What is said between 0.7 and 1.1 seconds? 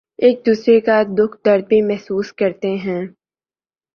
کا